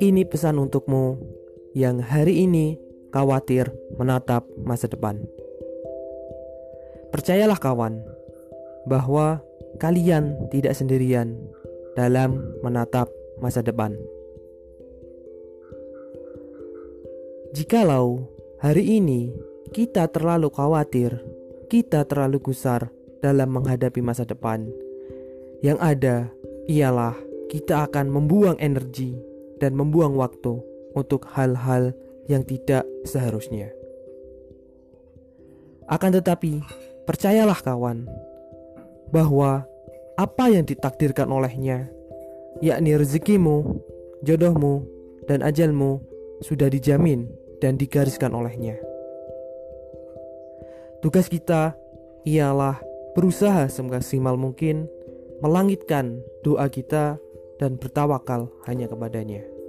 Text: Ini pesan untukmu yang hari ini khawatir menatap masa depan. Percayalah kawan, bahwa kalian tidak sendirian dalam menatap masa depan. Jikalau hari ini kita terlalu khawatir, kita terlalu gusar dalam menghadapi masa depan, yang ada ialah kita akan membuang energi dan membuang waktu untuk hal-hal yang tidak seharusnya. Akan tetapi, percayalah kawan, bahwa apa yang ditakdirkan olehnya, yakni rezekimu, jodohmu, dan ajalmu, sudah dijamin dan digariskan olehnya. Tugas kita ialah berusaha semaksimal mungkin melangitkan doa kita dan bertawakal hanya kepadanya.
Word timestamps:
Ini 0.00 0.24
pesan 0.24 0.56
untukmu 0.56 1.20
yang 1.76 2.00
hari 2.00 2.48
ini 2.48 2.80
khawatir 3.12 3.68
menatap 4.00 4.48
masa 4.64 4.88
depan. 4.88 5.20
Percayalah 7.12 7.60
kawan, 7.60 8.00
bahwa 8.88 9.44
kalian 9.76 10.48
tidak 10.48 10.72
sendirian 10.72 11.36
dalam 11.92 12.40
menatap 12.64 13.12
masa 13.36 13.60
depan. 13.60 13.92
Jikalau 17.52 18.24
hari 18.64 18.96
ini 18.96 19.36
kita 19.76 20.08
terlalu 20.08 20.48
khawatir, 20.48 21.20
kita 21.68 22.08
terlalu 22.08 22.40
gusar 22.40 22.88
dalam 23.20 23.52
menghadapi 23.52 24.00
masa 24.00 24.24
depan, 24.24 24.68
yang 25.60 25.76
ada 25.80 26.28
ialah 26.68 27.16
kita 27.52 27.88
akan 27.88 28.08
membuang 28.08 28.56
energi 28.60 29.16
dan 29.60 29.76
membuang 29.76 30.16
waktu 30.16 30.56
untuk 30.96 31.28
hal-hal 31.36 31.92
yang 32.26 32.42
tidak 32.46 32.86
seharusnya. 33.04 33.68
Akan 35.90 36.14
tetapi, 36.14 36.62
percayalah 37.04 37.58
kawan, 37.58 38.06
bahwa 39.10 39.66
apa 40.14 40.44
yang 40.48 40.62
ditakdirkan 40.62 41.26
olehnya, 41.28 41.90
yakni 42.62 42.94
rezekimu, 42.94 43.82
jodohmu, 44.22 44.86
dan 45.26 45.42
ajalmu, 45.42 45.98
sudah 46.40 46.70
dijamin 46.70 47.26
dan 47.58 47.76
digariskan 47.76 48.32
olehnya. 48.32 48.78
Tugas 51.02 51.26
kita 51.26 51.74
ialah 52.28 52.80
berusaha 53.14 53.66
semaksimal 53.66 54.38
mungkin 54.38 54.86
melangitkan 55.40 56.20
doa 56.44 56.68
kita 56.68 57.16
dan 57.60 57.76
bertawakal 57.76 58.48
hanya 58.64 58.88
kepadanya. 58.88 59.59